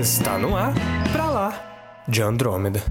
[0.00, 0.72] Está no ar,
[1.12, 2.82] pra lá, de Andrômeda.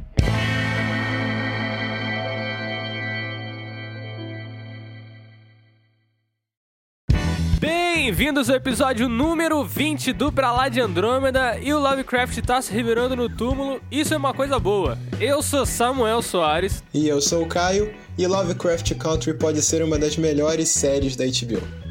[7.59, 12.71] Bem-vindos ao episódio número 20 do Pra Lá de Andrômeda e o Lovecraft tá se
[12.71, 14.95] revirando no túmulo, isso é uma coisa boa.
[15.19, 16.83] Eu sou Samuel Soares.
[16.93, 21.25] E eu sou o Caio, e Lovecraft Country pode ser uma das melhores séries da
[21.25, 21.88] HBO.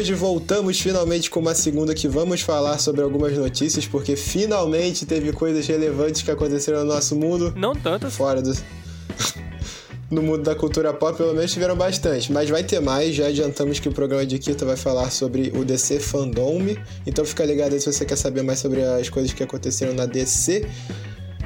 [0.00, 5.30] Hoje voltamos finalmente com uma segunda que vamos falar sobre algumas notícias, porque finalmente teve
[5.30, 7.52] coisas relevantes que aconteceram no nosso mundo.
[7.54, 8.14] Não tantas.
[8.14, 8.50] Fora do.
[10.10, 12.32] no mundo da cultura pop, pelo menos tiveram bastante.
[12.32, 15.66] Mas vai ter mais, já adiantamos que o programa de quinta vai falar sobre o
[15.66, 16.60] DC Fandom.
[17.06, 20.06] Então fica ligado aí se você quer saber mais sobre as coisas que aconteceram na
[20.06, 20.66] DC.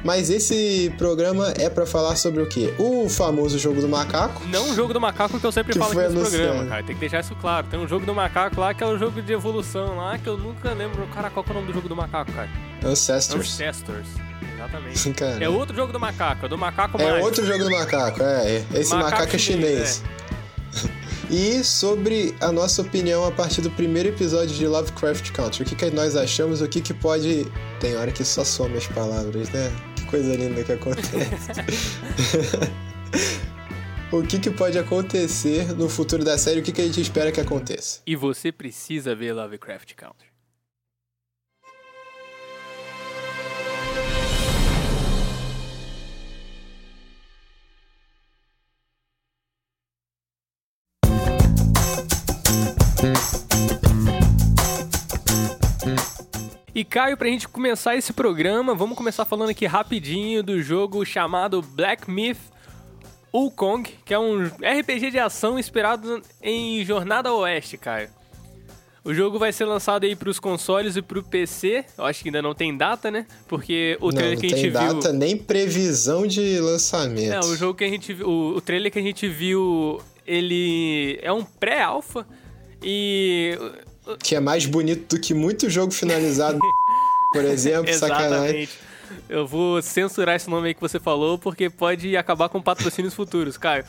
[0.05, 2.71] Mas esse programa é para falar sobre o quê?
[2.77, 4.45] O famoso jogo do macaco.
[4.45, 6.83] Não o jogo do macaco que eu sempre Que falo aqui nesse programa, cara.
[6.83, 7.65] Tem que deixar isso claro.
[7.71, 10.37] Tem um jogo do macaco lá que é o jogo de evolução lá que eu
[10.37, 11.07] nunca lembro.
[11.07, 12.47] Cara, qual que é o nome do jogo do macaco, cara?
[12.85, 13.53] Ancestors.
[13.53, 14.07] Ancestors.
[14.53, 15.09] Exatamente.
[15.17, 17.25] Cara, É outro jogo do macaco, é do macaco É mágico.
[17.25, 18.63] outro jogo do macaco, é.
[18.75, 20.03] Esse Macaco macaco, é chinês,
[20.75, 20.95] chinês.
[21.31, 25.63] E sobre a nossa opinião a partir do primeiro episódio de Lovecraft Country.
[25.63, 27.47] O que, que nós achamos, o que, que pode.
[27.79, 29.71] Tem hora que só some as palavras, né?
[30.09, 31.51] Coisa linda que acontece.
[34.11, 37.31] o que, que pode acontecer no futuro da série, o que, que a gente espera
[37.31, 38.01] que aconteça.
[38.05, 40.34] E você precisa ver Lovecraft Country.
[56.75, 61.61] E Caio, pra gente começar esse programa, vamos começar falando aqui rapidinho do jogo chamado
[61.61, 62.37] Black Myth
[63.33, 68.09] Wukong, que é um RPG de ação inspirado em Jornada Oeste, Caio.
[69.05, 71.85] O jogo vai ser lançado aí pros consoles e pro PC.
[71.97, 73.25] Eu acho que ainda não tem data, né?
[73.47, 75.13] Porque o não, trailer não que a tem gente data viu.
[75.13, 77.31] nem previsão de lançamento.
[77.31, 78.27] É, o jogo que a gente viu.
[78.27, 82.27] O, o trailer que a gente viu, ele é um pré-alpha.
[82.83, 83.57] E.
[84.23, 86.59] Que é mais bonito do que muito jogo finalizado,
[87.31, 88.69] por exemplo, sacanagem.
[89.29, 93.57] Eu vou censurar esse nome aí que você falou, porque pode acabar com patrocínios futuros,
[93.57, 93.85] Caio.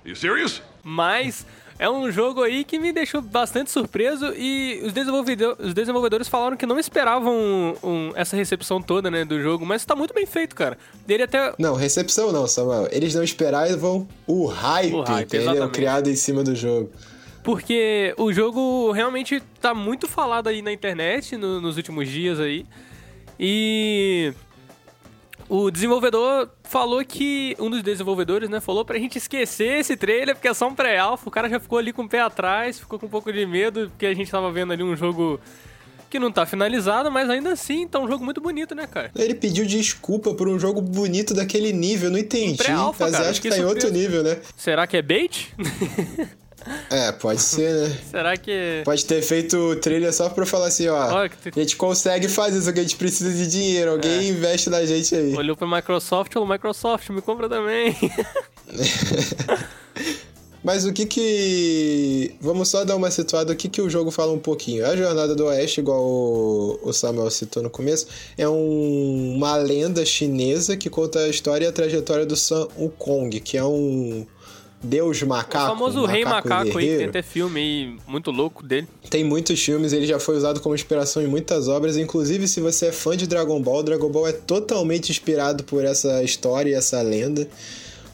[0.05, 0.61] You serious?
[0.83, 1.47] Mas
[1.83, 6.57] é um jogo aí que me deixou bastante surpreso e os, desenvolvedor- os desenvolvedores falaram
[6.57, 10.25] que não esperavam um- um- essa recepção toda, né, do jogo, mas tá muito bem
[10.27, 10.79] feito, cara.
[11.07, 12.89] Dele até Não, recepção não, Samuel.
[12.93, 15.51] Eles não esperavam o hype, O hype, entendeu?
[15.51, 15.75] exatamente.
[15.75, 16.91] Criado em cima do jogo.
[17.45, 22.65] porque o jogo realmente tá muito falado aí na internet no- nos últimos dias aí.
[23.39, 24.33] E
[25.55, 30.49] o desenvolvedor falou que um dos desenvolvedores, né, falou pra gente esquecer esse trailer porque
[30.49, 31.29] é só um pré-alpha.
[31.29, 33.91] O cara já ficou ali com o pé atrás, ficou com um pouco de medo
[33.91, 35.39] porque a gente tava vendo ali um jogo
[36.09, 39.11] que não tá finalizado, mas ainda assim tá um jogo muito bonito, né, cara?
[39.15, 42.57] Ele pediu desculpa por um jogo bonito daquele nível, eu não entendi.
[42.57, 44.39] pré-alpha, Mas cara, acho que fiquei tá em outro nível, né?
[44.57, 45.55] Será que é bait?
[46.91, 47.99] É, pode ser, né?
[48.11, 51.29] Será que Pode ter feito trilha só pra falar assim, ó.
[51.29, 53.93] Que te- A gente consegue fazer isso, que a gente precisa de dinheiro.
[53.93, 54.25] Alguém É.
[54.29, 55.35] investe na gente aí.
[55.37, 57.97] olhou pra Microsoft, falou Microsoft, me compra também.
[60.65, 62.37] Mas o que que...
[62.41, 64.87] Vamos só dar uma situada, o que que o jogo fala um pouquinho.
[64.87, 68.07] A Jornada do Oeste, igual o o Samuel citou no começo,
[68.39, 73.41] é um- uma lenda chinesa que conta a história e a trajetória do Sun Wukong,
[73.41, 74.25] que é um
[74.83, 75.69] deus o macaco.
[75.69, 78.89] famoso um Rei Macaco aí, que tem até filme aí muito louco dele.
[79.09, 81.97] Tem muitos filmes, ele já foi usado como inspiração em muitas obras.
[81.97, 86.23] Inclusive, se você é fã de Dragon Ball, Dragon Ball é totalmente inspirado por essa
[86.23, 87.49] história e essa lenda.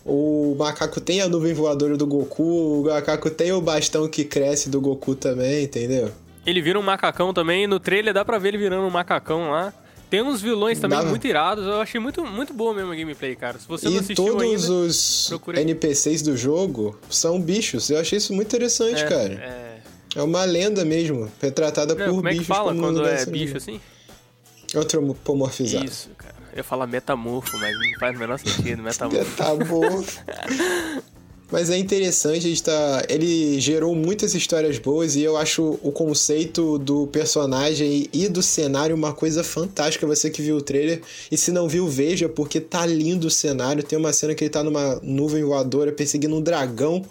[0.05, 4.71] O macaco tem a nuvem voadora do Goku, o macaco tem o bastão que cresce
[4.71, 6.11] do Goku também, entendeu?
[6.47, 9.73] Ele vira um macacão também, no trailer dá pra ver ele virando um macacão lá.
[10.11, 13.59] Tem uns vilões também muito irados, eu achei muito, muito boa mesmo a gameplay, cara.
[13.59, 14.73] Se você não e assistiu todos ainda...
[14.73, 15.65] os procura aí.
[15.65, 17.91] NPCs do jogo são bichos.
[17.91, 19.33] Eu achei isso muito interessante, é, cara.
[19.35, 19.69] é...
[20.17, 23.57] É uma lenda mesmo, retratada Não, por como é que bichos fala quando é bicho
[23.57, 23.81] assim?
[24.75, 25.85] Antropomorfizado.
[25.85, 26.35] Isso, cara.
[26.53, 29.65] Eu ia falar metamorfo, mas não faz o menor sentido, metamorfo.
[29.67, 30.05] Bom.
[31.51, 33.05] Mas é interessante, a gente tá...
[33.09, 38.95] ele gerou muitas histórias boas e eu acho o conceito do personagem e do cenário
[38.95, 40.07] uma coisa fantástica.
[40.07, 41.01] Você que viu o trailer
[41.33, 43.83] e se não viu, veja, porque tá lindo o cenário.
[43.83, 47.03] Tem uma cena que ele tá numa nuvem voadora perseguindo um dragão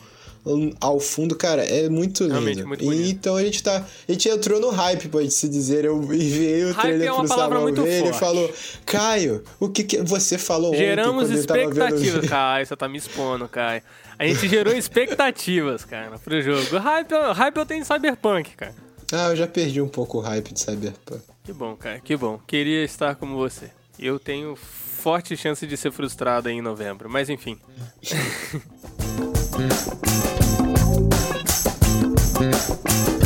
[0.80, 2.34] ao fundo, cara, é muito lindo.
[2.36, 3.10] Realmente, muito e, bonito.
[3.10, 3.86] então a gente tá.
[4.07, 5.86] A gente entrou no hype, pode se dizer.
[5.86, 8.50] Eu enviei o Hype trailer é uma pro palavra muito ver, ele falou:
[8.86, 12.00] Caio, o que, que você falou Geramos ontem expectativas.
[12.01, 13.81] vídeo?" Caio, você tá me expondo, Caio.
[14.19, 16.78] A gente gerou expectativas, cara, pro jogo.
[16.78, 18.74] Hype, hype eu tenho em Cyberpunk, cara.
[19.12, 21.22] Ah, eu já perdi um pouco o hype de Cyberpunk.
[21.44, 22.40] Que bom, cara, que bom.
[22.46, 23.72] Queria estar como você.
[24.00, 27.58] Eu tenho forte chance de ser frustrado aí em novembro, mas enfim.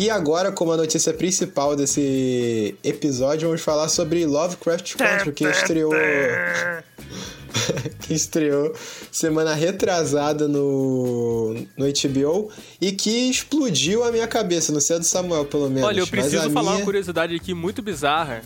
[0.00, 5.92] E agora, como a notícia principal desse episódio, vamos falar sobre Lovecraft Country, que estreou.
[8.00, 8.74] que estreou
[9.12, 12.50] semana retrasada no, no HBO
[12.80, 15.86] e que explodiu a minha cabeça, não sei a do Samuel, pelo menos.
[15.86, 16.76] Olha, eu preciso falar minha...
[16.76, 18.40] uma curiosidade aqui muito bizarra.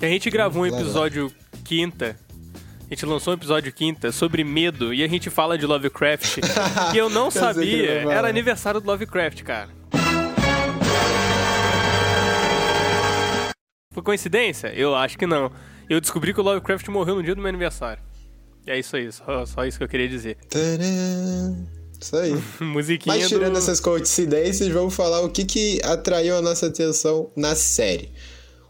[0.00, 1.32] Que a gente gravou um episódio
[1.64, 2.16] quinta.
[2.80, 6.38] A gente lançou um episódio quinta sobre medo e a gente fala de Lovecraft.
[6.92, 9.81] e eu não sabia, era aniversário do Lovecraft, cara.
[13.92, 14.68] Foi coincidência?
[14.74, 15.50] Eu acho que não.
[15.88, 18.02] Eu descobri que o Lovecraft morreu no dia do meu aniversário.
[18.66, 20.36] E é isso aí, só, só isso que eu queria dizer.
[20.48, 21.56] Tadã!
[22.00, 22.32] Isso aí.
[22.60, 23.58] Musiquinha Mas tirando do...
[23.58, 28.10] essas coincidências, vamos falar o que, que atraiu a nossa atenção na série.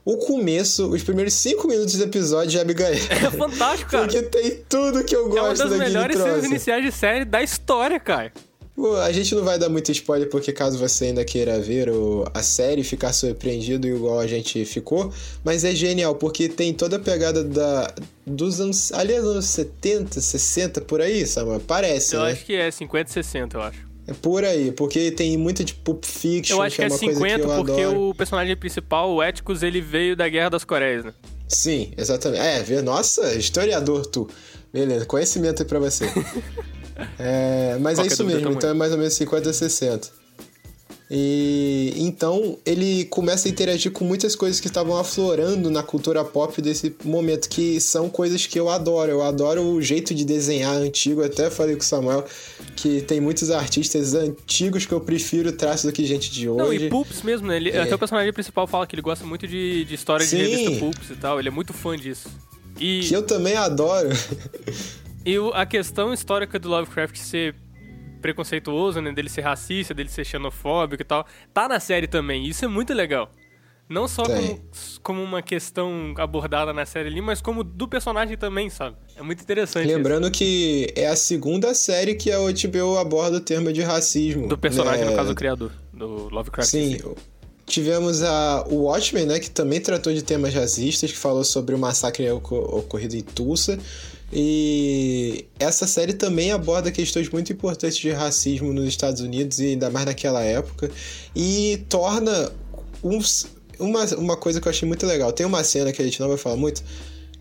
[0.04, 2.98] O começo, os primeiros cinco minutos do episódio já me ganharam.
[3.10, 4.04] É fantástico, cara.
[4.04, 7.40] Porque tem tudo que eu É uma gosto das melhores cenas iniciais de série da
[7.40, 8.32] história, cara.
[9.02, 12.42] A gente não vai dar muito spoiler, porque caso você ainda queira ver o- a
[12.42, 15.12] série e ficar surpreendido igual a gente ficou,
[15.44, 17.94] mas é genial, porque tem toda a pegada da,
[18.26, 21.60] dos anos, aliás, anos 70, 60, por aí, Samuel?
[21.60, 22.32] Parece, Eu né?
[22.32, 23.86] acho que é 50 e 60, eu acho.
[24.06, 27.14] É por aí, porque tem muito de Pulp Fiction, Eu acho que é uma coisa
[27.20, 28.08] 50 que porque adoro.
[28.08, 31.12] o personagem principal, o Eticus, ele veio da Guerra das Coreias, né?
[31.46, 32.40] Sim, exatamente.
[32.40, 34.26] É, nossa, historiador tu.
[34.72, 36.06] Beleza, conhecimento aí pra você.
[37.18, 40.22] É, mas é isso mesmo, então é mais ou menos 50 a 60.
[41.14, 46.62] E então ele começa a interagir com muitas coisas que estavam aflorando na cultura pop
[46.62, 49.12] desse momento, que são coisas que eu adoro.
[49.12, 51.20] Eu adoro o jeito de desenhar antigo.
[51.20, 52.24] Eu até falei com o Samuel
[52.74, 56.64] que tem muitos artistas antigos que eu prefiro o traço do que gente de hoje.
[56.64, 57.56] Não, e Pulps mesmo, né?
[57.56, 57.82] Ele, É.
[57.82, 60.38] Até o personagem principal fala que ele gosta muito de, de história Sim.
[60.38, 61.38] de revista Pulps e tal.
[61.38, 62.30] Ele é muito fã disso.
[62.80, 64.08] E, Que eu também adoro.
[65.24, 67.54] e a questão histórica do Lovecraft ser
[68.20, 69.12] preconceituoso, né?
[69.12, 72.46] Dele ser racista, dele ser xenofóbico e tal, tá na série também.
[72.46, 73.30] Isso é muito legal.
[73.88, 74.60] Não só como,
[75.02, 78.96] como uma questão abordada na série ali, mas como do personagem também, sabe?
[79.16, 79.86] É muito interessante.
[79.86, 79.94] isso.
[79.96, 84.46] Lembrando que é a segunda série que a HBO aborda o termo de racismo.
[84.48, 85.10] Do personagem, né?
[85.10, 86.70] no caso, o criador do Lovecraft.
[86.70, 86.92] Sim.
[86.94, 87.04] em si.
[87.66, 91.78] Tivemos a, o Watchmen, né, que também tratou de temas racistas, que falou sobre o
[91.78, 93.78] massacre oco- ocorrido em Tulsa.
[94.32, 99.90] E essa série também aborda questões muito importantes de racismo nos Estados Unidos e ainda
[99.90, 100.90] mais naquela época.
[101.36, 102.50] E torna
[103.78, 105.32] uma, uma coisa que eu achei muito legal.
[105.32, 106.82] Tem uma cena que a gente não vai falar muito.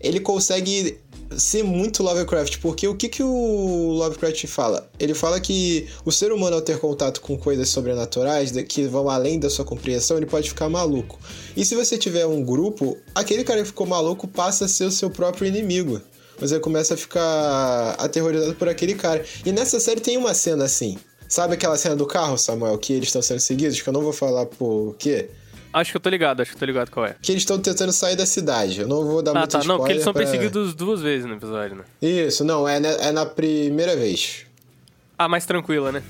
[0.00, 0.98] Ele consegue
[1.38, 4.90] ser muito Lovecraft, porque o que, que o Lovecraft fala?
[4.98, 9.38] Ele fala que o ser humano, ao ter contato com coisas sobrenaturais, que vão além
[9.38, 11.18] da sua compreensão, ele pode ficar maluco.
[11.56, 14.90] E se você tiver um grupo, aquele cara que ficou maluco passa a ser o
[14.90, 16.00] seu próprio inimigo.
[16.38, 19.24] Você começa a ficar aterrorizado por aquele cara.
[19.44, 20.98] E nessa série tem uma cena assim.
[21.28, 23.80] Sabe aquela cena do carro, Samuel, que eles estão sendo seguidos?
[23.80, 25.30] Que eu não vou falar por quê.
[25.72, 27.16] Acho que eu tô ligado, acho que eu tô ligado qual é.
[27.22, 28.82] Que eles estão tentando sair da cidade.
[28.82, 29.58] Eu não vou dar Ah, muito tá.
[29.60, 31.84] spoiler Não, porque eles são pra- perseguidos duas vezes no episódio, né?
[32.02, 34.44] Isso, não, é na, é na primeira vez.
[35.16, 36.02] A mais tranquila, né?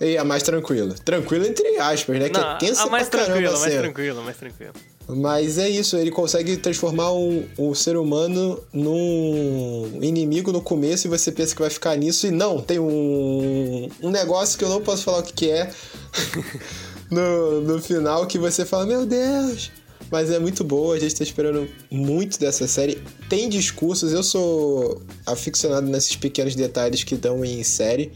[0.00, 0.94] E a mais tranquila.
[1.04, 2.28] Tranquila entre aspas, né?
[2.28, 4.72] Que Não, é tensa a mais pra caramba tranquila, a mais tranquila, mais tranquila.
[5.16, 11.10] Mas é isso, ele consegue transformar um, um ser humano num inimigo no começo e
[11.10, 12.26] você pensa que vai ficar nisso.
[12.26, 15.70] E não, tem um, um negócio que eu não posso falar o que, que é
[17.10, 19.70] no, no final que você fala, meu Deus.
[20.10, 23.02] Mas é muito boa, a gente tá esperando muito dessa série.
[23.30, 28.12] Tem discursos, eu sou aficionado nesses pequenos detalhes que dão em série.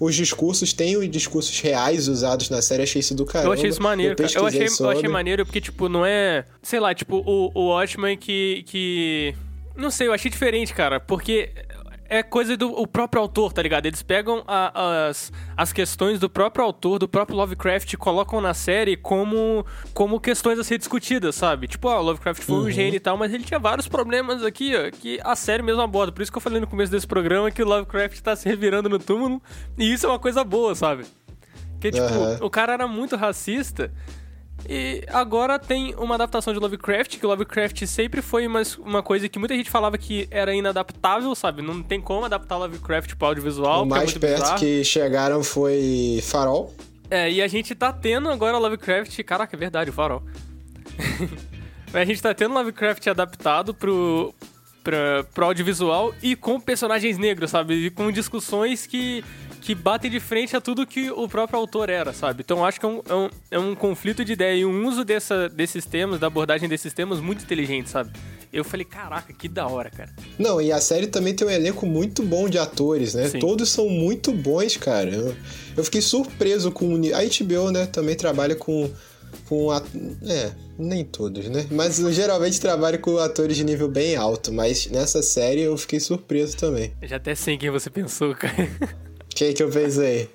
[0.00, 3.48] Os discursos, tem os discursos reais usados na série, achei isso do caramba.
[3.48, 4.28] Eu achei isso maneiro, cara.
[4.28, 6.44] Eu pesquisei achei, eu achei maneiro porque, tipo, não é.
[6.62, 8.64] Sei lá, tipo, o, o Watchmen que.
[8.66, 9.34] que.
[9.76, 11.00] Não sei, eu achei diferente, cara.
[11.00, 11.50] Porque
[12.08, 13.86] é coisa do o próprio autor, tá ligado?
[13.86, 18.54] Eles pegam a- as, as questões do próprio autor, do próprio Lovecraft, e colocam na
[18.54, 21.68] série como, como questões a ser discutidas, sabe?
[21.68, 24.72] Tipo, ó, o Lovecraft foi um gênio e tal, mas ele tinha vários problemas aqui,
[24.74, 26.10] ó, que a série mesmo aborda.
[26.10, 28.88] Por isso que eu falei no começo desse programa que o Lovecraft tá se revirando
[28.88, 29.42] no túmulo,
[29.76, 31.04] e isso é uma coisa boa, sabe?
[31.80, 32.38] Que, tipo, Aham.
[32.40, 33.92] o cara era muito racista.
[34.68, 39.26] E agora tem uma adaptação de Lovecraft, que o Lovecraft sempre foi uma, uma coisa
[39.26, 41.62] que muita gente falava que era inadaptável, sabe?
[41.62, 43.80] Não tem como adaptar Lovecraft pro audiovisual.
[43.80, 44.58] o é mais muito perto bizarro.
[44.58, 46.74] que chegaram foi Farol.
[47.10, 49.22] É, e a gente tá tendo agora Lovecraft.
[49.22, 50.22] Caraca, é verdade, o farol.
[51.92, 54.34] a gente tá tendo Lovecraft adaptado pro,
[54.84, 57.86] pra, pro audiovisual e com personagens negros, sabe?
[57.86, 59.24] E com discussões que,
[59.60, 62.42] que batem de frente a tudo que o próprio autor era, sabe?
[62.44, 65.04] Então acho que é um, é um, é um conflito de ideia e um uso
[65.04, 68.10] dessa, desses temas, da abordagem desses temas muito inteligente, sabe?
[68.52, 70.10] Eu falei, caraca, que da hora, cara.
[70.38, 73.28] Não, e a série também tem um elenco muito bom de atores, né?
[73.28, 73.38] Sim.
[73.38, 75.10] Todos são muito bons, cara.
[75.10, 75.36] Eu,
[75.76, 77.86] eu fiquei surpreso com a HBO, né?
[77.86, 78.90] Também trabalha com
[79.48, 79.84] com at...
[80.26, 81.66] é, nem todos, né?
[81.70, 86.00] Mas eu geralmente trabalha com atores de nível bem alto, mas nessa série eu fiquei
[86.00, 86.92] surpreso também.
[87.02, 88.54] Já até sei quem você pensou, cara.
[89.38, 90.28] Quem que eu pensei?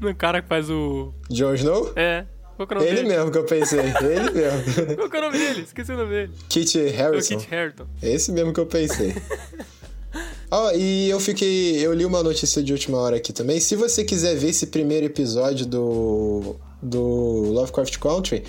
[0.00, 1.14] No cara que faz o.
[1.30, 1.92] Jon Snow?
[1.94, 2.24] É.
[2.56, 3.08] Qual que é o nome Ele dele?
[3.14, 4.96] mesmo que eu pensei, ele mesmo.
[4.98, 5.60] Qual que é o nome dele?
[5.62, 6.32] Esqueci o nome dele.
[6.48, 7.38] Kit É o Harrison.
[7.38, 7.86] Kit Harington.
[8.02, 9.14] Esse mesmo que eu pensei.
[10.50, 11.76] Ó, e eu fiquei.
[11.76, 13.60] Eu li uma notícia de última hora aqui também.
[13.60, 16.56] Se você quiser ver esse primeiro episódio do.
[16.82, 18.42] do Lovecraft Country,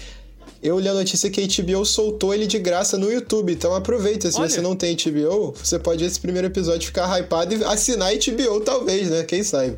[0.62, 3.52] eu li a notícia que a HBO soltou ele de graça no YouTube.
[3.54, 4.32] Então aproveita.
[4.32, 4.50] Se Olha.
[4.50, 8.60] você não tem HBO, você pode ver esse primeiro episódio, ficar hypado e assinar HBO,
[8.62, 9.24] talvez, né?
[9.24, 9.78] Quem sabe?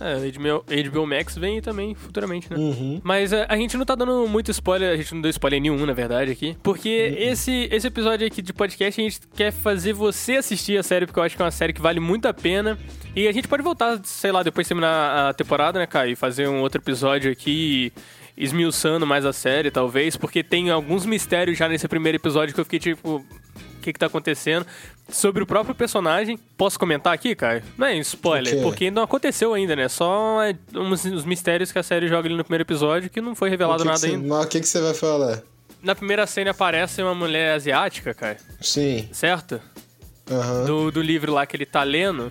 [0.00, 2.56] É, HBO, HBO Max vem também futuramente, né?
[2.58, 3.00] Uhum.
[3.02, 5.86] Mas é, a gente não tá dando muito spoiler, a gente não deu spoiler nenhum,
[5.86, 6.56] na verdade, aqui.
[6.62, 7.32] Porque Uhum.
[7.32, 11.18] esse, esse episódio aqui de podcast, a gente quer fazer você assistir a série, porque
[11.18, 12.76] eu acho que é uma série que vale muito a pena.
[13.14, 16.10] E a gente pode voltar, sei lá, depois de terminar a temporada, né, Caio?
[16.12, 17.92] E fazer um outro episódio aqui,
[18.36, 20.16] esmiuçando mais a série, talvez.
[20.16, 23.16] Porque tem alguns mistérios já nesse primeiro episódio que eu fiquei tipo...
[23.16, 24.64] O que, que tá acontecendo?
[25.10, 26.38] Sobre o próprio personagem.
[26.56, 27.62] Posso comentar aqui, Caio?
[27.76, 29.88] Não é spoiler, porque não aconteceu ainda, né?
[29.90, 33.34] Só é, uns, os mistérios que a série joga ali no primeiro episódio que não
[33.34, 34.26] foi revelado que que nada você- ainda.
[34.26, 35.42] Mas o que, que você vai falar?
[35.82, 39.06] Na primeira cena aparece uma mulher asiática, cara, Sim.
[39.12, 39.60] certo?
[40.30, 40.64] Aham.
[40.64, 42.30] Do, do livro lá que ele tá lendo,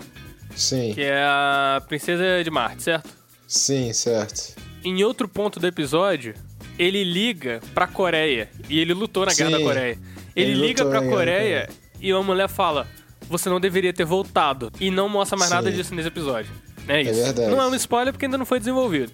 [0.55, 0.91] Sim.
[0.95, 3.07] que é a Princesa de Marte, certo?
[3.53, 4.55] Sim, certo.
[4.83, 6.33] Em outro ponto do episódio,
[6.77, 8.50] ele liga pra Coreia.
[8.67, 9.57] E ele lutou na Guerra Sim.
[9.60, 10.00] da Coreia.
[10.36, 11.69] Ele, Ele liga pra Guerra Coreia
[12.01, 12.88] e uma mulher fala:
[13.29, 14.72] Você não deveria ter voltado.
[14.79, 15.55] E não mostra mais Sim.
[15.55, 16.51] nada disso nesse episódio.
[16.88, 17.13] É isso.
[17.13, 17.51] verdade.
[17.51, 19.12] Não é um spoiler porque ainda não foi desenvolvido.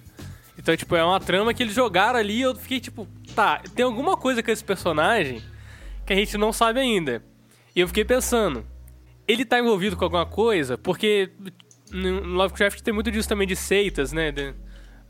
[0.58, 3.84] Então, tipo, é uma trama que eles jogaram ali e eu fiquei tipo, tá, tem
[3.84, 5.42] alguma coisa com esse personagem
[6.06, 7.22] que a gente não sabe ainda.
[7.76, 8.66] E eu fiquei pensando,
[9.28, 10.76] ele tá envolvido com alguma coisa?
[10.78, 11.30] Porque
[11.92, 14.30] no Lovecraft tem muito disso também de seitas, né?
[14.32, 14.54] De,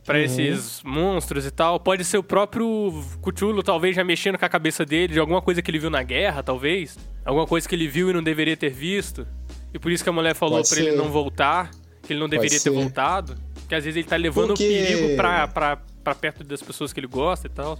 [0.04, 0.24] pra Uhum.
[0.24, 1.78] esses monstros e tal.
[1.78, 5.60] Pode ser o próprio Cthulhu, talvez, já mexendo com a cabeça dele, de alguma coisa
[5.62, 6.98] que ele viu na guerra, talvez.
[7.24, 9.26] Alguma coisa que ele viu e não deveria ter visto.
[9.74, 10.88] E por isso que a mulher falou Pode pra ser.
[10.88, 11.70] ele não voltar,
[12.02, 12.70] que ele não deveria ter ser.
[12.70, 13.36] voltado.
[13.68, 16.92] Que às vezes ele tá levando Porque- o perigo pra, pra, pra perto das pessoas
[16.92, 17.78] que ele gosta e tal.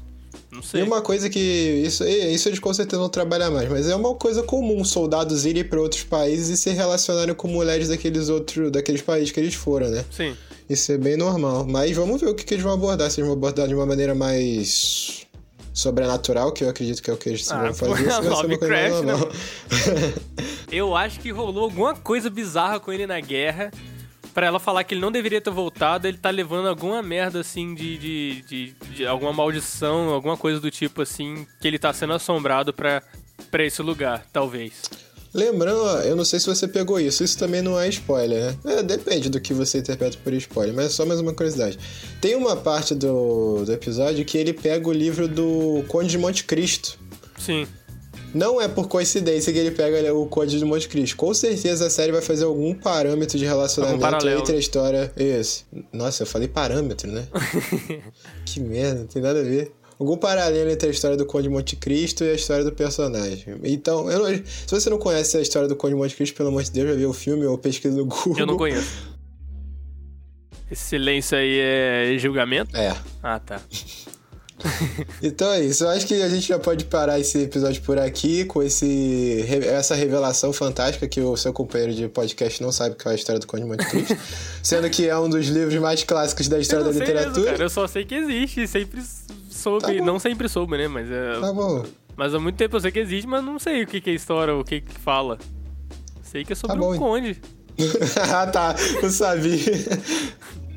[0.51, 0.81] Não sei.
[0.81, 1.39] E uma coisa que.
[1.39, 5.65] Isso, isso eles com certeza vão trabalhar mais, mas é uma coisa comum soldados irem
[5.65, 8.71] para outros países e se relacionarem com mulheres daqueles outros.
[8.71, 10.05] daqueles países que eles foram, né?
[10.11, 10.37] Sim.
[10.69, 11.67] Isso é bem normal.
[11.69, 13.11] Mas vamos ver o que, que eles vão abordar.
[13.11, 15.27] Se eles vão abordar de uma maneira mais
[15.73, 17.93] sobrenatural, que eu acredito que é o que eles Ah, vão fazer.
[18.07, 19.29] Isso vai ser uma coisa mais Lovecraft, normal.
[20.71, 23.73] Eu acho que rolou alguma coisa bizarra com ele na guerra.
[24.33, 27.75] Pra ela falar que ele não deveria ter voltado, ele tá levando alguma merda assim
[27.75, 32.13] de, de, de, de alguma maldição, alguma coisa do tipo assim, que ele tá sendo
[32.13, 33.03] assombrado pra,
[33.51, 34.83] pra esse lugar, talvez.
[35.33, 38.79] Lembrando, ó, eu não sei se você pegou isso, isso também não é spoiler, né?
[38.79, 41.79] É, depende do que você interpreta por spoiler, mas é só mais uma curiosidade.
[42.21, 46.45] Tem uma parte do, do episódio que ele pega o livro do Conde de Monte
[46.45, 46.99] Cristo.
[47.39, 47.67] Sim.
[48.35, 51.17] Não é por coincidência que ele pega o Conde de Monte Cristo.
[51.17, 54.01] Com certeza a série vai fazer algum parâmetro de relacionamento
[54.41, 55.13] entre a história.
[55.17, 55.65] Esse.
[55.93, 57.27] Nossa, eu falei parâmetro, né?
[58.47, 59.73] que merda, não tem nada a ver.
[59.99, 63.57] Algum paralelo entre a história do Conde de Monte Cristo e a história do personagem.
[63.65, 66.63] Então, não- se você não conhece a história do Conde de Monte Cristo, pelo amor
[66.63, 68.39] de Deus, já viu o filme ou pesquisa no Google.
[68.39, 69.11] Eu não conheço.
[70.71, 72.75] Esse silêncio aí é julgamento?
[72.77, 72.97] É.
[73.23, 73.61] Ah, tá.
[75.23, 75.85] Então é isso.
[75.85, 79.95] Eu acho que a gente já pode parar esse episódio por aqui com esse, essa
[79.95, 83.47] revelação fantástica que o seu companheiro de podcast não sabe que é a história do
[83.47, 84.17] Conde de Monte Cristo.
[84.63, 87.51] sendo que é um dos livros mais clássicos da história da sei mesmo, literatura.
[87.53, 87.63] cara.
[87.65, 89.03] Eu só sei que existe, sempre
[89.51, 89.85] soube.
[89.99, 90.89] Tá não sempre soube, né?
[90.89, 91.85] Mas, é, Tá bom.
[92.17, 94.15] mas há muito tempo eu sei que existe, mas não sei o que, que é
[94.15, 95.39] história, o que, que fala.
[96.23, 96.95] Sei que é sobre Tá bom.
[96.95, 97.41] um conde.
[98.33, 98.77] ah, tá.
[99.03, 99.59] Eu sabia.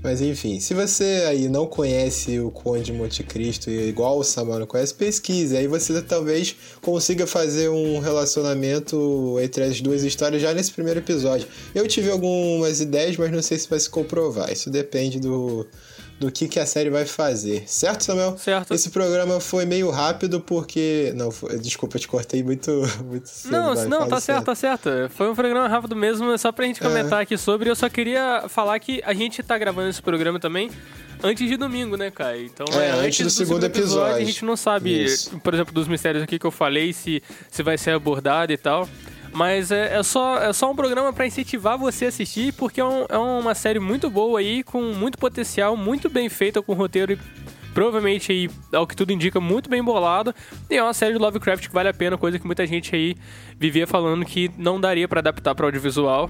[0.04, 4.60] Mas enfim, se você aí não conhece o Conde de Monte Cristo igual o Samuel
[4.60, 5.56] não conhece, pesquise.
[5.56, 11.48] Aí você talvez consiga fazer um relacionamento entre as duas histórias já nesse primeiro episódio.
[11.74, 14.52] Eu tive algumas ideias, mas não sei se vai se comprovar.
[14.52, 15.66] Isso depende do,
[16.20, 17.64] do que, que a série vai fazer.
[17.68, 18.38] Certo, Samuel?
[18.38, 18.74] Certo.
[18.74, 21.12] Esse programa foi meio rápido porque.
[21.16, 21.58] Não, foi...
[21.60, 22.72] desculpa, eu te cortei muito,
[23.04, 23.52] muito cedo.
[23.52, 24.46] Não, vai, não, tá certo.
[24.46, 24.90] tá certo.
[25.10, 27.24] Foi um programa rápido mesmo, só pra gente comentar É.
[27.24, 27.70] aqui sobre.
[27.70, 30.70] Eu só queria falar que a gente tá gravando esse programa também
[31.22, 32.44] antes de domingo, né, Kai?
[32.46, 34.16] Então É, antes do segundo episódio.
[34.16, 35.40] A gente não sabe, Isso.
[35.40, 38.88] por exemplo, dos mistérios aqui que eu falei, se, se vai ser abordado e tal.
[39.34, 42.86] Mas é, é só, é só um programa pra incentivar você a assistir, porque é,
[42.86, 47.14] um- é uma série muito boa aí, com muito potencial, muito bem feita, com roteiro
[47.14, 47.20] e
[47.74, 50.34] provavelmente aí, ao que tudo indica, muito bem bolado.
[50.70, 53.16] E é uma série de Lovecraft que vale a pena, coisa que muita gente aí
[53.60, 56.30] vivia falando que não daria pra adaptar para audiovisual.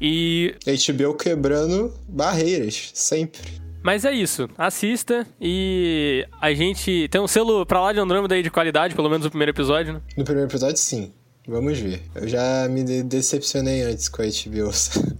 [0.00, 3.40] E HBO quebrando barreiras, sempre.
[3.82, 8.42] mas é isso, assista e a gente tem um selo pra lá de Andrômeda aí
[8.42, 10.00] de qualidade, pelo menos o primeiro episódio, né?
[10.16, 11.12] No primeiro episódio, sim.
[11.46, 12.02] Vamos ver.
[12.14, 14.70] Eu já me de- decepcionei antes com a HBO.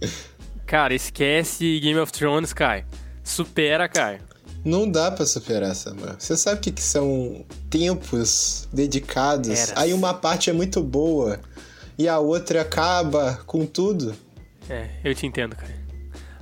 [0.65, 2.85] Cara, esquece Game of Thrones, Kai.
[3.23, 4.19] Supera, Kai.
[4.63, 6.15] Não dá pra superar, Samuel.
[6.17, 9.49] Você sabe o que, que são tempos dedicados?
[9.49, 9.73] Eras.
[9.75, 11.39] Aí uma parte é muito boa
[11.97, 14.15] e a outra acaba com tudo.
[14.69, 15.69] É, eu te entendo, Kai.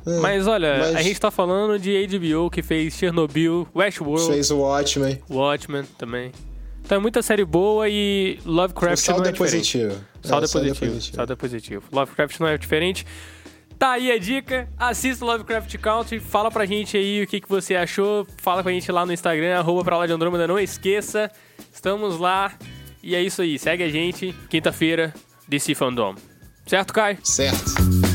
[0.06, 4.52] É, Mas olha, mas- a gente tá falando de HBO que fez Chernobyl, Westworld, Fez
[4.52, 5.20] o Watchmen.
[5.30, 6.32] Watchmen também.
[6.92, 9.96] Então é muita série boa e Lovecraft não é é positivo.
[10.22, 11.02] Saldo É, é positivo.
[11.02, 11.84] Saldo é positivo.
[11.90, 13.08] Lovecraft não é diferente.
[13.80, 14.68] Tá aí a dica.
[14.78, 16.20] Assista Lovecraft Country.
[16.20, 18.28] Fala pra gente aí o que, que você achou.
[18.36, 20.46] Fala com a gente lá no Instagram, arroba pra lá de Andrômeda.
[20.46, 21.32] Não esqueça.
[21.72, 22.52] Estamos lá.
[23.02, 23.58] E é isso aí.
[23.58, 24.36] Segue a gente.
[24.50, 25.14] Quinta-feira,
[25.48, 26.14] DC Fandom.
[26.68, 27.18] Certo, Kai?
[27.24, 28.11] Certo.